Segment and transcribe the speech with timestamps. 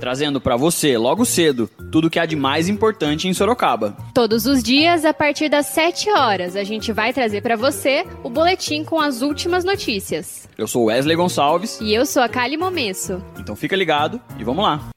[0.00, 3.94] trazendo para você, logo cedo, tudo o que há de mais importante em Sorocaba.
[4.14, 8.30] Todos os dias, a partir das 7 horas, a gente vai trazer para você o
[8.30, 10.48] boletim com as últimas notícias.
[10.56, 11.78] Eu sou Wesley Gonçalves.
[11.80, 13.22] E eu sou a Kali Momesso.
[13.38, 14.88] Então fica ligado e vamos lá.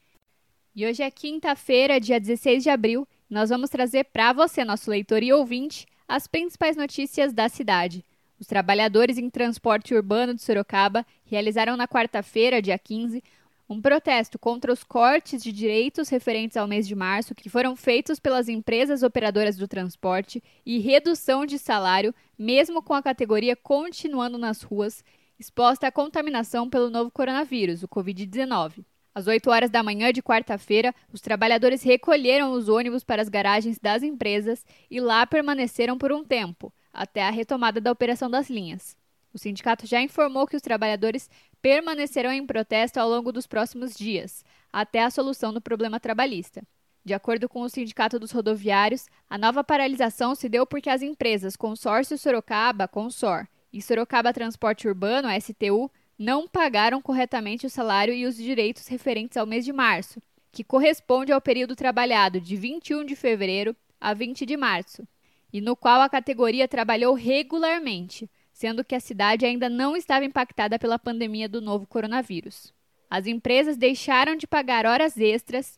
[0.74, 3.06] E hoje é quinta-feira, dia 16 de abril.
[3.30, 8.06] Nós vamos trazer para você, nosso leitor e ouvinte, as principais notícias da cidade.
[8.40, 13.24] Os trabalhadores em transporte urbano de Sorocaba realizaram na quarta-feira, dia 15,
[13.70, 18.20] um protesto contra os cortes de direitos referentes ao mês de março que foram feitos
[18.20, 24.62] pelas empresas operadoras do transporte e redução de salário, mesmo com a categoria continuando nas
[24.62, 25.04] ruas,
[25.40, 28.86] exposta à contaminação pelo novo coronavírus, o Covid-19.
[29.16, 33.78] Às 8 horas da manhã de quarta-feira, os trabalhadores recolheram os ônibus para as garagens
[33.78, 38.96] das empresas e lá permaneceram por um tempo até a retomada da operação das linhas.
[39.34, 41.30] O sindicato já informou que os trabalhadores
[41.62, 46.62] permanecerão em protesto ao longo dos próximos dias, até a solução do problema trabalhista.
[47.06, 51.58] De acordo com o Sindicato dos Rodoviários, a nova paralisação se deu porque as empresas
[51.58, 58.38] Consórcio Sorocaba, Consor, e Sorocaba Transporte Urbano, STU, não pagaram corretamente o salário e os
[58.38, 63.76] direitos referentes ao mês de março, que corresponde ao período trabalhado de 21 de fevereiro
[64.00, 65.06] a 20 de março,
[65.52, 68.30] e no qual a categoria trabalhou regularmente,
[68.64, 72.74] sendo que a cidade ainda não estava impactada pela pandemia do novo coronavírus.
[73.10, 75.78] As empresas deixaram de pagar horas extras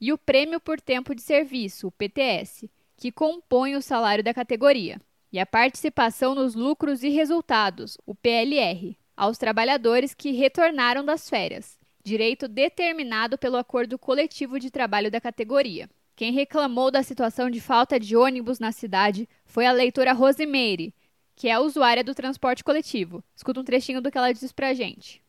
[0.00, 5.00] e o prêmio por tempo de serviço, o PTS, que compõe o salário da categoria,
[5.32, 11.80] e a participação nos lucros e resultados, o PLR, aos trabalhadores que retornaram das férias,
[12.04, 15.90] direito determinado pelo acordo coletivo de trabalho da categoria.
[16.14, 20.94] Quem reclamou da situação de falta de ônibus na cidade foi a leitora Rosimeire,
[21.40, 23.24] que é usuária do transporte coletivo.
[23.34, 25.24] Escuta um trechinho do que ela diz pra gente.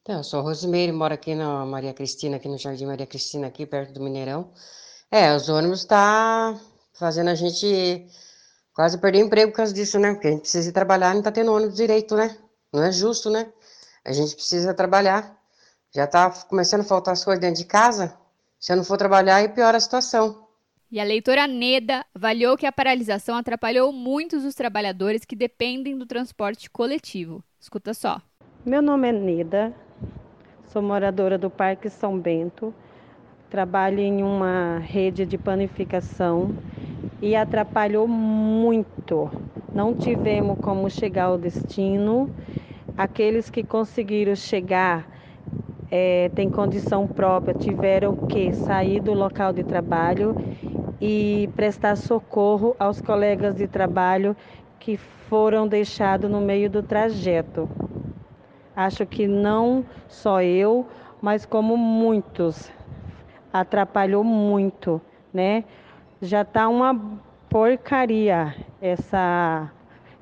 [0.00, 3.66] Então, eu sou Rosimeire, moro aqui na Maria Cristina, aqui no Jardim Maria Cristina, aqui
[3.66, 4.54] perto do Mineirão.
[5.10, 6.58] É, os ônibus tá
[6.94, 8.06] fazendo a gente
[8.72, 10.14] quase perder emprego por causa disso, né?
[10.14, 12.38] Porque a gente precisa ir trabalhar não tá tendo ônibus direito, né?
[12.72, 13.52] Não é justo, né?
[14.02, 15.38] A gente precisa trabalhar.
[15.94, 18.16] Já tá começando a faltar as coisas dentro de casa.
[18.58, 20.48] Se eu não for trabalhar, aí piora a situação.
[20.92, 26.04] E a leitora Neda avaliou que a paralisação atrapalhou muitos dos trabalhadores que dependem do
[26.04, 27.44] transporte coletivo.
[27.60, 28.20] Escuta só.
[28.66, 29.72] Meu nome é Neda,
[30.64, 32.74] sou moradora do Parque São Bento,
[33.48, 36.56] trabalho em uma rede de panificação
[37.22, 39.30] e atrapalhou muito.
[39.72, 42.34] Não tivemos como chegar ao destino.
[42.98, 45.08] Aqueles que conseguiram chegar
[45.88, 50.34] é, têm condição própria, tiveram que sair do local de trabalho
[51.00, 54.36] e prestar socorro aos colegas de trabalho
[54.78, 57.68] que foram deixados no meio do trajeto.
[58.74, 60.86] Acho que não só eu,
[61.20, 62.70] mas como muitos
[63.52, 65.00] atrapalhou muito,
[65.32, 65.64] né?
[66.20, 66.94] Já está uma
[67.48, 69.70] porcaria essa,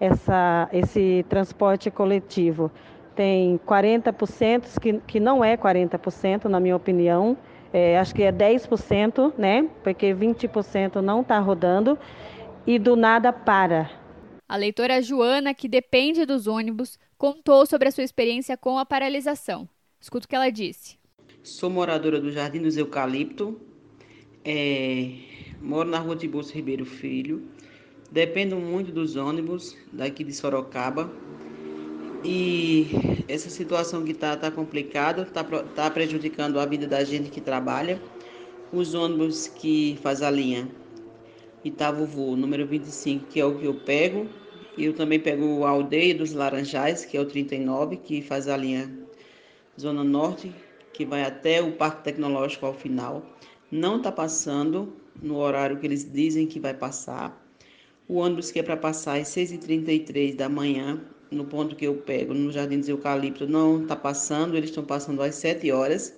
[0.00, 2.71] essa, esse transporte coletivo
[3.19, 7.37] tem 40% que, que não é 40%, na minha opinião.
[7.73, 9.69] É, acho que é 10%, né?
[9.83, 11.99] Porque 20% não está rodando
[12.67, 13.91] e do nada para.
[14.49, 19.69] A leitora Joana, que depende dos ônibus, contou sobre a sua experiência com a paralisação.
[20.01, 20.97] Escuta o que ela disse.
[21.43, 23.61] Sou moradora do Jardim dos Eucalipto,
[24.45, 25.12] é,
[25.61, 27.49] moro na rua de Bolsa Ribeiro Filho,
[28.11, 31.11] dependo muito dos ônibus daqui de Sorocaba
[32.25, 37.41] e essa situação que está tá complicada, está tá prejudicando a vida da gente que
[37.41, 38.01] trabalha.
[38.73, 40.69] Os ônibus que faz a linha
[41.65, 44.27] Itavuvu, número 25, que é o que eu pego.
[44.77, 48.57] E eu também pego o Aldeia dos Laranjais, que é o 39, que faz a
[48.57, 48.91] linha
[49.81, 50.54] Zona Norte,
[50.92, 53.25] que vai até o Parque Tecnológico ao final.
[53.71, 57.45] Não está passando no horário que eles dizem que vai passar.
[58.09, 62.34] O ônibus que é para passar é 6h33 da manhã no ponto que eu pego,
[62.34, 66.15] no Jardim dos Eucalipto, não está passando, eles estão passando às 7 horas.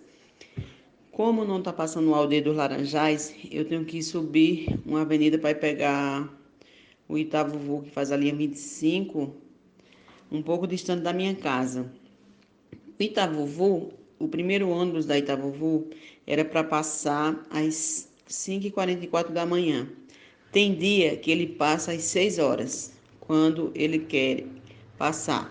[1.10, 5.54] Como não está passando o Aldeia dos Laranjais, eu tenho que subir uma avenida para
[5.54, 6.32] pegar
[7.08, 9.34] o Itavuvu, que faz a linha 25,
[10.30, 11.92] um pouco distante da minha casa.
[12.98, 15.88] Itavuvu, o primeiro ônibus da Itavuvu
[16.26, 19.88] era para passar às 5h44 da manhã.
[20.52, 24.44] Tem dia que ele passa às 6 horas, quando ele quer
[25.00, 25.50] passar.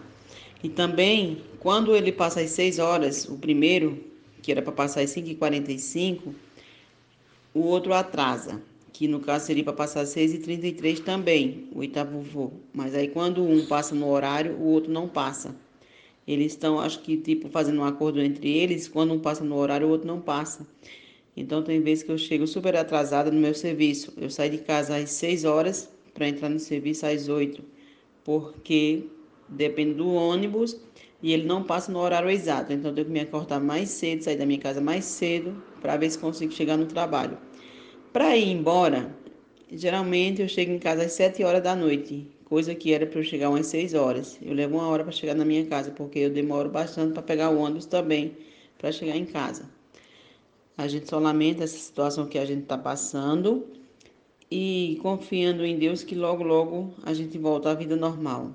[0.63, 3.97] E também, quando ele passa às 6 horas, o primeiro,
[4.43, 6.35] que era para passar às 5h45,
[7.51, 8.61] o outro atrasa,
[8.93, 12.53] que no caso seria para passar às 6h33 também, o oitavo voo.
[12.71, 15.55] Mas aí quando um passa no horário, o outro não passa.
[16.27, 19.87] Eles estão, acho que, tipo, fazendo um acordo entre eles, quando um passa no horário,
[19.87, 20.67] o outro não passa.
[21.35, 24.13] Então tem vezes que eu chego super atrasada no meu serviço.
[24.15, 27.63] Eu saio de casa às 6 horas para entrar no serviço às 8,
[28.23, 29.05] porque
[29.49, 30.79] depende do ônibus
[31.21, 32.71] e ele não passa no horário exato.
[32.71, 35.97] Então eu tenho que me acordar mais cedo, sair da minha casa mais cedo para
[35.97, 37.37] ver se consigo chegar no trabalho.
[38.13, 39.15] Para ir embora,
[39.71, 43.23] geralmente eu chego em casa às 7 horas da noite, coisa que era para eu
[43.23, 44.39] chegar umas 6 horas.
[44.41, 47.49] Eu levo uma hora para chegar na minha casa, porque eu demoro bastante para pegar
[47.49, 48.35] o ônibus também
[48.77, 49.69] para chegar em casa.
[50.77, 53.67] A gente só lamenta essa situação que a gente está passando
[54.49, 58.53] e confiando em Deus que logo, logo a gente volta à vida normal.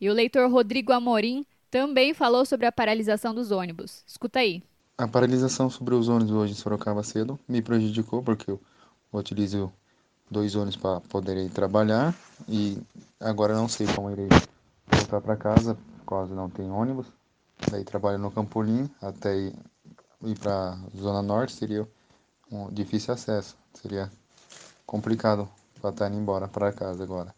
[0.00, 4.02] E o leitor Rodrigo Amorim também falou sobre a paralisação dos ônibus.
[4.06, 4.62] Escuta aí.
[4.96, 8.60] A paralisação sobre os ônibus hoje em Sorocaba cedo me prejudicou porque eu
[9.12, 9.72] utilizo
[10.30, 12.14] dois ônibus para poder ir trabalhar
[12.48, 12.78] e
[13.20, 14.28] agora não sei como irei
[14.90, 17.06] voltar para casa, quase não tem ônibus.
[17.70, 21.86] Daí trabalho no Campolim até ir para a Zona Norte seria
[22.50, 24.10] um difícil acesso, seria
[24.86, 25.48] complicado
[25.80, 27.37] para estar indo embora para casa agora.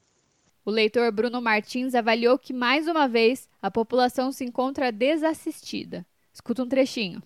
[0.70, 6.06] O leitor Bruno Martins avaliou que, mais uma vez, a população se encontra desassistida.
[6.32, 7.20] Escuta um trechinho.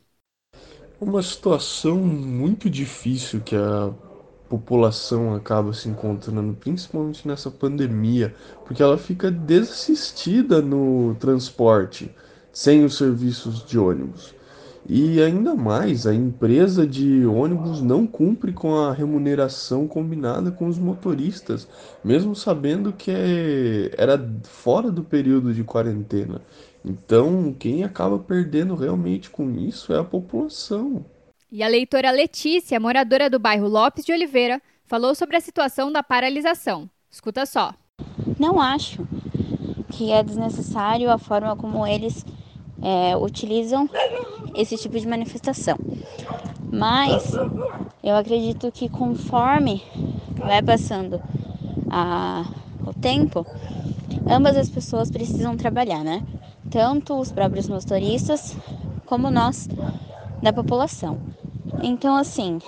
[0.99, 3.93] Uma situação muito difícil que a
[4.49, 12.11] população acaba se encontrando, principalmente nessa pandemia, porque ela fica desassistida no transporte,
[12.51, 14.35] sem os serviços de ônibus.
[14.87, 20.79] E ainda mais, a empresa de ônibus não cumpre com a remuneração combinada com os
[20.79, 21.67] motoristas,
[22.05, 26.43] mesmo sabendo que é, era fora do período de quarentena.
[26.85, 31.07] Então, quem acaba perdendo realmente com isso é a população.
[31.51, 36.03] E a leitora Letícia, moradora do bairro Lopes de Oliveira, falou sobre a situação da
[36.03, 36.91] paralisação.
[37.11, 37.73] Escuta só.
[38.39, 39.07] Não acho
[39.91, 42.25] que é desnecessário a forma como eles
[42.85, 43.89] é, utilizam
[44.55, 45.77] esse tipo de manifestação.
[46.71, 47.33] Mas
[48.03, 49.83] eu acredito que conforme
[50.37, 51.21] vai passando
[51.91, 52.45] a,
[52.87, 53.47] o tempo,
[54.29, 56.23] ambas as pessoas precisam trabalhar, né?
[56.71, 58.57] Tanto os próprios motoristas
[59.07, 59.69] como nós
[60.43, 61.19] da população.
[61.83, 62.59] Então, assim,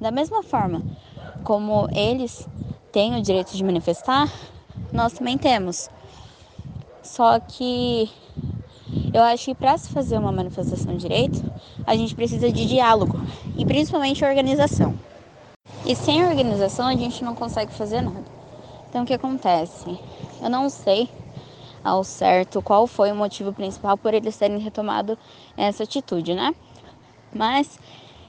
[0.00, 0.82] da mesma forma
[1.44, 2.48] como eles
[2.90, 4.28] têm o direito de manifestar,
[4.92, 5.88] nós também temos.
[7.02, 8.10] Só que
[9.16, 11.42] eu acho que para se fazer uma manifestação de direito,
[11.86, 13.18] a gente precisa de diálogo
[13.56, 14.94] e principalmente organização.
[15.86, 18.26] E sem organização a gente não consegue fazer nada.
[18.90, 19.98] Então o que acontece?
[20.42, 21.08] Eu não sei
[21.82, 25.18] ao certo qual foi o motivo principal por eles terem retomado
[25.56, 26.54] essa atitude, né?
[27.32, 27.78] Mas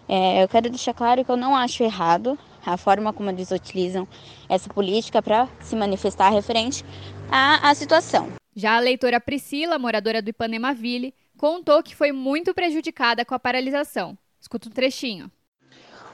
[0.08, 4.08] é, eu quero deixar claro que eu não acho errado a forma como eles utilizam
[4.48, 6.86] essa política para se manifestar referente
[7.30, 8.47] à, à situação.
[8.60, 13.40] Já a leitora Priscila, moradora do Ipanema Ville, contou que foi muito prejudicada com a
[13.40, 14.18] paralisação.
[14.42, 15.30] Escuta um trechinho.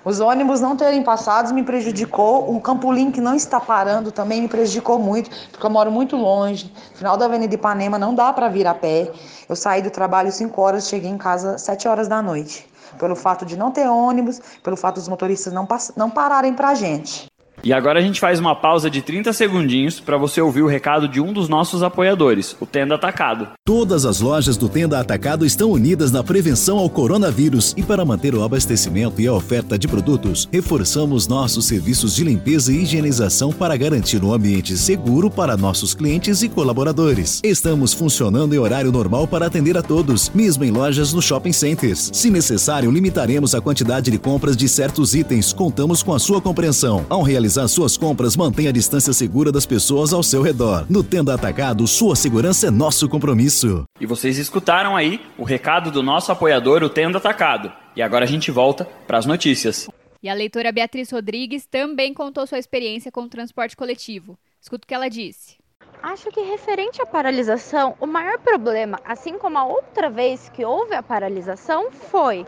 [0.03, 2.53] Os ônibus não terem passado me prejudicou.
[2.53, 6.69] O Campolim que não está parando também me prejudicou muito, porque eu moro muito longe.
[6.95, 9.09] Final da Avenida Ipanema não dá para vir a pé.
[9.47, 12.67] Eu saí do trabalho 5 horas, cheguei em casa 7 horas da noite.
[12.99, 16.75] Pelo fato de não ter ônibus, pelo fato dos motoristas não, não pararem para a
[16.75, 17.31] gente.
[17.65, 21.07] E agora a gente faz uma pausa de 30 segundinhos para você ouvir o recado
[21.07, 23.47] de um dos nossos apoiadores, o Tenda Atacado.
[23.63, 28.35] Todas as lojas do Tenda Atacado estão unidas na prevenção ao coronavírus e para manter
[28.35, 33.77] o abastecimento e a oferta de produtos, reforçamos nossos serviços de limpeza e higienização para
[33.77, 37.39] garantir um ambiente seguro para nossos clientes e colaboradores.
[37.45, 42.09] Estamos funcionando em horário normal para atender a todos, mesmo em lojas no shopping centers.
[42.11, 45.53] Se necessário, limitaremos a quantidade de compras de certos itens.
[45.53, 47.05] Contamos com a sua compreensão.
[47.09, 50.85] Ao realizar realizar suas compras, mantenha a distância segura das pessoas ao seu redor.
[50.89, 53.83] No Tenda Atacado, sua segurança é nosso compromisso.
[53.99, 57.71] E vocês escutaram aí o recado do nosso apoiador, o Tenda Atacado.
[57.95, 59.87] E agora a gente volta para as notícias.
[60.21, 64.37] E a leitora Beatriz Rodrigues também contou sua experiência com o transporte coletivo.
[64.61, 65.57] Escuta o que ela disse.
[66.01, 70.95] Acho que referente à paralisação, o maior problema, assim como a outra vez que houve
[70.95, 72.45] a paralisação, foi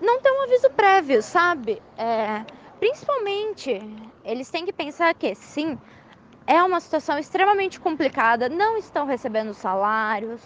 [0.00, 1.80] não ter um aviso prévio, sabe?
[1.98, 2.44] É,
[2.80, 3.78] Principalmente,
[4.24, 5.78] eles têm que pensar que sim,
[6.46, 10.40] é uma situação extremamente complicada, não estão recebendo salários,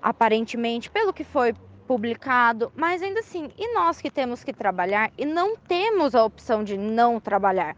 [0.00, 1.54] aparentemente, pelo que foi
[1.86, 6.64] publicado, mas ainda assim, e nós que temos que trabalhar e não temos a opção
[6.64, 7.76] de não trabalhar?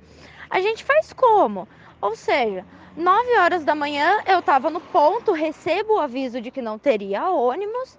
[0.48, 1.68] A gente faz como?
[2.00, 2.64] Ou seja,
[2.96, 7.30] 9 horas da manhã eu estava no ponto, recebo o aviso de que não teria
[7.30, 7.98] ônibus.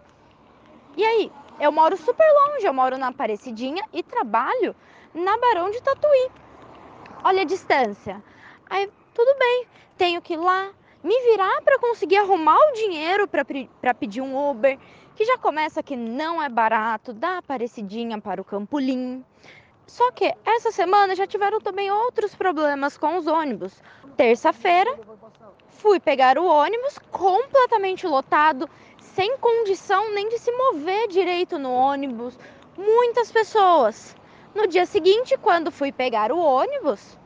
[0.96, 4.74] E aí, eu moro super longe, eu moro na Aparecidinha e trabalho
[5.14, 6.30] na Barão de Tatuí.
[7.24, 8.24] Olha a distância.
[8.70, 9.66] Aí, tudo bem,
[9.98, 10.70] tenho que ir lá,
[11.04, 14.78] me virar para conseguir arrumar o dinheiro para pedir um Uber,
[15.16, 19.24] que já começa que não é barato, dá parecidinha para o Campolim.
[19.86, 23.82] Só que essa semana já tiveram também outros problemas com os ônibus.
[24.16, 24.98] Terça-feira,
[25.70, 32.38] fui pegar o ônibus completamente lotado, sem condição nem de se mover direito no ônibus,
[32.78, 34.16] muitas pessoas.
[34.54, 37.18] No dia seguinte, quando fui pegar o ônibus,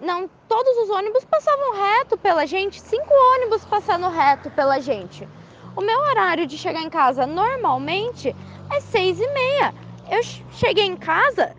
[0.00, 5.28] não todos os ônibus passavam reto pela gente, cinco ônibus passando reto pela gente.
[5.76, 8.34] O meu horário de chegar em casa normalmente
[8.74, 9.74] é seis e meia.
[10.10, 11.54] Eu cheguei em casa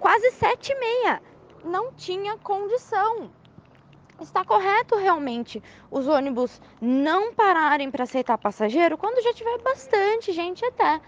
[0.00, 1.22] quase sete e meia.
[1.64, 3.30] Não tinha condição.
[4.20, 10.64] Está correto realmente os ônibus não pararem para aceitar passageiro quando já tiver bastante gente
[10.64, 11.00] até.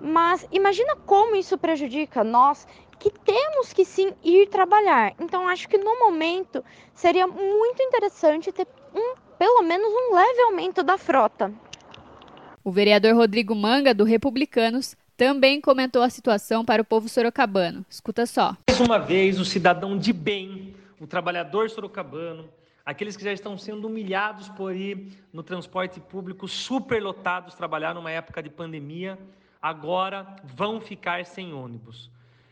[0.00, 2.66] Mas imagina como isso prejudica nós
[2.98, 5.14] que temos que sim ir trabalhar.
[5.20, 6.64] Então acho que no momento
[6.94, 11.52] seria muito interessante ter um, pelo menos um leve aumento da frota.
[12.64, 17.84] O vereador Rodrigo Manga, do Republicanos, também comentou a situação para o povo sorocabano.
[17.88, 18.56] Escuta só.
[18.68, 22.48] Mais uma vez, o cidadão de bem, o trabalhador sorocabano,
[22.84, 28.42] aqueles que já estão sendo humilhados por ir no transporte público superlotados trabalhar numa época
[28.42, 29.18] de pandemia,
[29.60, 32.10] agora vão ficar sem ônibus.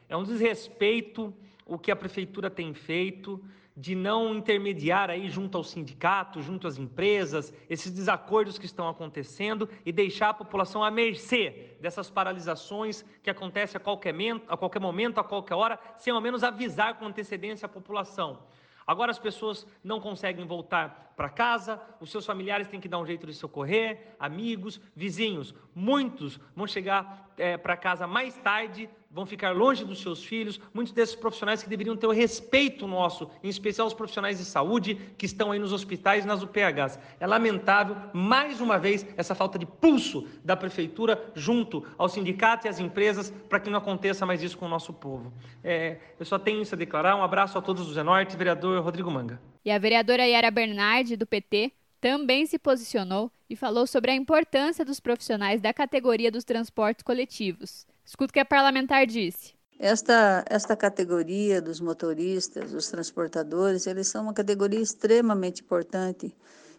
[0.08, 1.34] É um desrespeito
[1.64, 3.42] o que a prefeitura tem feito
[3.76, 9.68] de não intermediar aí junto ao sindicato, junto às empresas, esses desacordos que estão acontecendo
[9.84, 14.14] e deixar a população à mercê dessas paralisações que acontecem a qualquer,
[14.48, 18.38] a qualquer momento, a qualquer hora, sem ao menos avisar com antecedência a população.
[18.86, 23.06] Agora as pessoas não conseguem voltar para casa, os seus familiares têm que dar um
[23.06, 25.54] jeito de socorrer, amigos, vizinhos.
[25.74, 30.60] Muitos vão chegar é, para casa mais tarde, vão ficar longe dos seus filhos.
[30.74, 34.94] Muitos desses profissionais que deveriam ter o respeito nosso, em especial os profissionais de saúde
[35.16, 36.98] que estão aí nos hospitais e nas UPHs.
[37.18, 42.68] É lamentável, mais uma vez, essa falta de pulso da prefeitura junto ao sindicato e
[42.68, 45.32] às empresas para que não aconteça mais isso com o nosso povo.
[45.64, 47.16] É, eu só tenho isso a declarar.
[47.16, 49.40] Um abraço a todos do Zenorte, vereador Rodrigo Manga.
[49.64, 54.84] E a vereadora Yara Bernardi, do PT, também se posicionou e falou sobre a importância
[54.84, 57.86] dos profissionais da categoria dos transportes coletivos.
[58.06, 59.54] Escuta o que a parlamentar disse.
[59.78, 66.34] Esta, esta categoria dos motoristas, dos transportadores, eles são uma categoria extremamente importante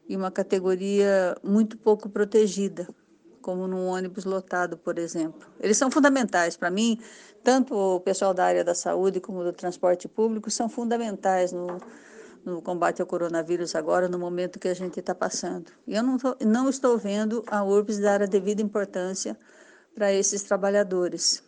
[0.07, 2.87] e uma categoria muito pouco protegida,
[3.41, 5.47] como num ônibus lotado, por exemplo.
[5.59, 6.97] Eles são fundamentais para mim,
[7.43, 11.67] tanto o pessoal da área da saúde como do transporte público são fundamentais no,
[12.45, 15.71] no combate ao coronavírus agora, no momento que a gente está passando.
[15.85, 19.37] E eu não, tô, não estou vendo a URBS dar a devida importância
[19.97, 21.41] para esses trabalhadores.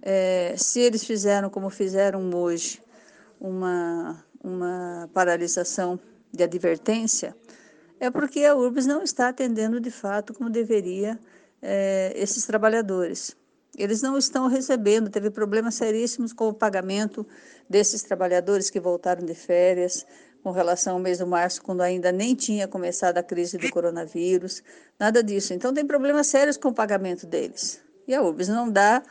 [0.00, 2.80] É, se eles fizeram como fizeram hoje,
[3.40, 5.98] uma, uma paralisação
[6.32, 7.34] de advertência,
[7.98, 11.18] é porque a URBS não está atendendo de fato como deveria
[11.60, 13.36] é, esses trabalhadores.
[13.76, 17.26] Eles não estão recebendo, teve problemas seríssimos com o pagamento
[17.68, 20.06] desses trabalhadores que voltaram de férias,
[20.42, 24.62] com relação ao mês de março, quando ainda nem tinha começado a crise do coronavírus,
[24.98, 25.52] nada disso.
[25.52, 27.80] Então, tem problemas sérios com o pagamento deles.
[28.06, 29.02] E a URBS não dá,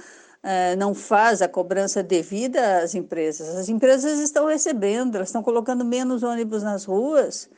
[0.44, 3.56] eh, não faz a cobrança devida às empresas.
[3.56, 7.50] As empresas estão recebendo, elas estão colocando menos ônibus nas ruas,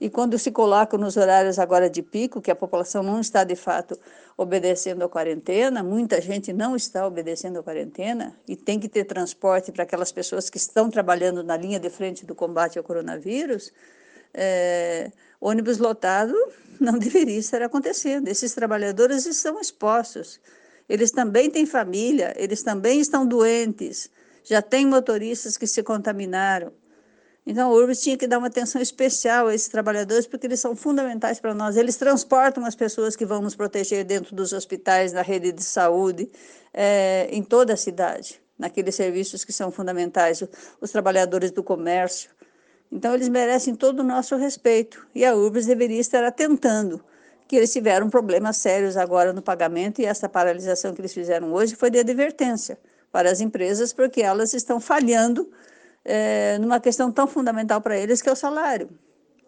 [0.00, 3.56] e quando se coloca nos horários agora de pico, que a população não está de
[3.56, 3.98] fato
[4.36, 9.72] obedecendo à quarentena, muita gente não está obedecendo à quarentena e tem que ter transporte
[9.72, 13.72] para aquelas pessoas que estão trabalhando na linha de frente do combate ao coronavírus,
[14.34, 15.10] é,
[15.40, 16.34] ônibus lotado
[16.78, 18.28] não deveria estar acontecendo.
[18.28, 20.38] Esses trabalhadores estão expostos.
[20.86, 24.10] Eles também têm família, eles também estão doentes,
[24.44, 26.70] já tem motoristas que se contaminaram.
[27.46, 30.74] Então, a URBS tinha que dar uma atenção especial a esses trabalhadores, porque eles são
[30.74, 31.76] fundamentais para nós.
[31.76, 36.28] Eles transportam as pessoas que vão nos proteger dentro dos hospitais, na rede de saúde,
[36.74, 40.42] é, em toda a cidade, naqueles serviços que são fundamentais,
[40.80, 42.30] os trabalhadores do comércio.
[42.90, 45.06] Então, eles merecem todo o nosso respeito.
[45.14, 47.00] E a URBS deveria estar atentando
[47.46, 51.76] que eles tiveram problemas sérios agora no pagamento, e essa paralisação que eles fizeram hoje
[51.76, 52.76] foi de advertência
[53.12, 55.48] para as empresas, porque elas estão falhando
[56.06, 58.88] é, numa questão tão fundamental para eles que é o salário.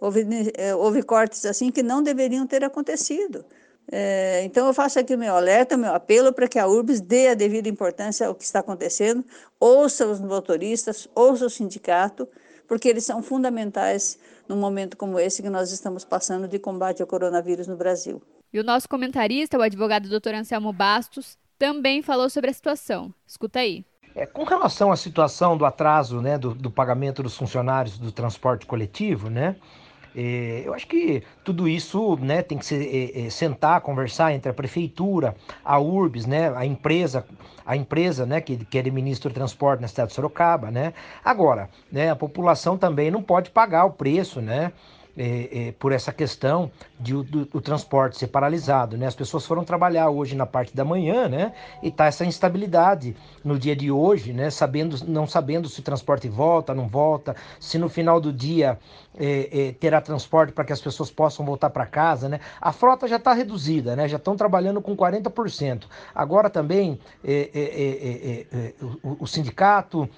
[0.00, 3.44] Houve, é, houve cortes assim que não deveriam ter acontecido.
[3.90, 7.00] É, então, eu faço aqui o meu alerta, o meu apelo para que a URBS
[7.00, 9.24] dê a devida importância ao que está acontecendo,
[9.58, 12.28] ouça os motoristas, ouça o sindicato,
[12.66, 17.08] porque eles são fundamentais num momento como esse que nós estamos passando de combate ao
[17.08, 18.20] coronavírus no Brasil.
[18.52, 20.34] E o nosso comentarista, o advogado Dr.
[20.34, 23.12] Anselmo Bastos, também falou sobre a situação.
[23.26, 23.84] Escuta aí.
[24.18, 28.66] É, com relação à situação do atraso né, do, do pagamento dos funcionários do transporte
[28.66, 29.54] coletivo, né,
[30.16, 34.50] é, eu acho que tudo isso né, tem que se é, é, sentar, conversar entre
[34.50, 37.24] a prefeitura, a URBS, né, a empresa,
[37.64, 40.68] a empresa né, que, que administra o transporte na cidade de Sorocaba.
[40.68, 40.94] Né.
[41.24, 44.72] Agora, né, a população também não pode pagar o preço, né?
[45.18, 48.96] É, é, por essa questão de, do, do, transporte ser paralisado.
[48.96, 49.06] Né?
[49.06, 51.52] As pessoas foram trabalhar hoje na parte da manhã né?
[51.82, 54.48] e está essa instabilidade no dia de hoje, né?
[54.48, 58.78] sabendo, não sabendo se o transporte volta, não volta, se no final do dia
[59.18, 62.28] é, é terá transporte para que as pessoas possam voltar para casa.
[62.28, 62.38] Né?
[62.60, 64.06] A frota já está reduzida, né?
[64.06, 65.86] já estão trabalhando com 40%.
[66.14, 70.08] Agora também é, é, o, o sindicato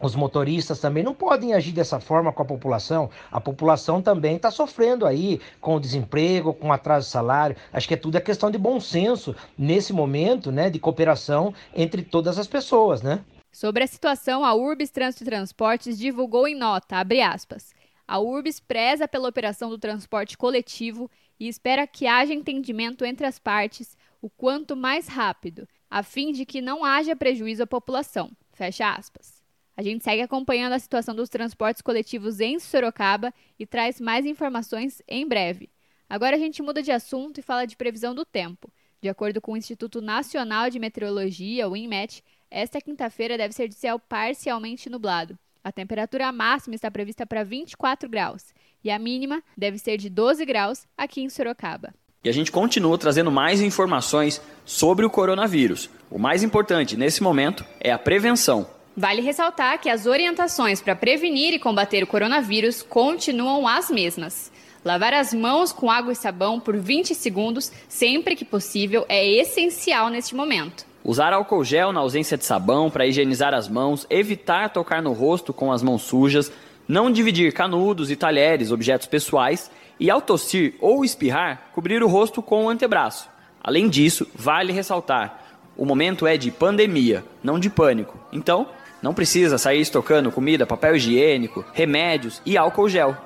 [0.00, 3.10] os motoristas também não podem agir dessa forma com a população.
[3.30, 7.56] A população também está sofrendo aí com o desemprego, com o atraso de salário.
[7.72, 12.02] Acho que é tudo é questão de bom senso nesse momento, né, de cooperação entre
[12.02, 13.24] todas as pessoas, né?
[13.52, 17.74] Sobre a situação, a Urbis Trânsito e Transportes divulgou em nota, abre aspas,
[18.06, 23.38] a Urbis preza pela operação do transporte coletivo e espera que haja entendimento entre as
[23.38, 28.30] partes o quanto mais rápido, a fim de que não haja prejuízo à população.
[28.52, 29.39] Fecha aspas.
[29.80, 35.00] A gente segue acompanhando a situação dos transportes coletivos em Sorocaba e traz mais informações
[35.08, 35.70] em breve.
[36.06, 38.70] Agora a gente muda de assunto e fala de previsão do tempo.
[39.00, 43.74] De acordo com o Instituto Nacional de Meteorologia, o INMET, esta quinta-feira deve ser de
[43.74, 45.38] céu parcialmente nublado.
[45.64, 48.52] A temperatura máxima está prevista para 24 graus
[48.84, 51.94] e a mínima deve ser de 12 graus aqui em Sorocaba.
[52.22, 55.88] E a gente continua trazendo mais informações sobre o coronavírus.
[56.10, 58.78] O mais importante nesse momento é a prevenção.
[59.00, 64.52] Vale ressaltar que as orientações para prevenir e combater o coronavírus continuam as mesmas.
[64.84, 70.10] Lavar as mãos com água e sabão por 20 segundos, sempre que possível, é essencial
[70.10, 70.84] neste momento.
[71.02, 75.50] Usar álcool gel na ausência de sabão para higienizar as mãos, evitar tocar no rosto
[75.54, 76.52] com as mãos sujas,
[76.86, 82.42] não dividir canudos e talheres, objetos pessoais, e ao tossir ou espirrar, cobrir o rosto
[82.42, 83.30] com o antebraço.
[83.64, 85.42] Além disso, vale ressaltar:
[85.74, 88.20] o momento é de pandemia, não de pânico.
[88.30, 88.68] Então,
[89.02, 93.16] não precisa sair estocando comida, papel higiênico, remédios e álcool gel.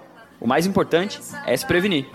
[0.40, 2.06] O mais importante é se prevenir.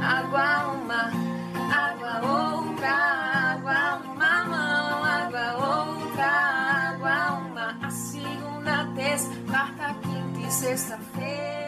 [0.00, 1.12] Água uma,
[1.70, 10.50] água outra, água uma mão, água outra, água uma, a segunda, terça, quarta, quinta e
[10.50, 11.67] sexta-feira.